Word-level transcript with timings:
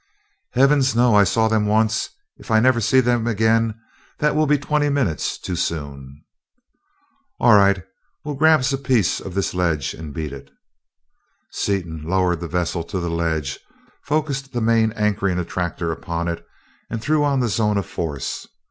"Heavens, 0.53 0.95
no! 0.95 1.13
I 1.13 1.23
saw 1.23 1.47
them 1.47 1.67
once 1.67 2.09
if 2.37 2.49
I 2.49 2.59
never 2.59 2.81
see 2.81 3.01
them 3.01 3.27
again, 3.27 3.79
that 4.17 4.35
will 4.35 4.47
be 4.47 4.57
twenty 4.57 4.89
minutes 4.89 5.37
too 5.37 5.55
soon!" 5.55 6.23
"All 7.39 7.53
right 7.55 7.83
we'll 8.23 8.33
grab 8.33 8.61
us 8.61 8.73
a 8.73 8.79
piece 8.79 9.19
of 9.19 9.35
this 9.35 9.53
ledge 9.53 9.93
and 9.93 10.11
beat 10.11 10.33
it." 10.33 10.49
Seaton 11.51 12.01
lowered 12.03 12.39
the 12.39 12.47
vessel 12.47 12.83
to 12.85 12.99
the 12.99 13.11
ledge, 13.11 13.59
focussed 14.01 14.53
the 14.53 14.59
main 14.61 14.91
anchoring 14.93 15.37
attractor 15.37 15.91
upon 15.91 16.27
it, 16.27 16.43
and 16.89 16.99
threw 16.99 17.23
on 17.23 17.39
the 17.39 17.47
zone 17.47 17.77
of 17.77 17.85
force. 17.85 18.47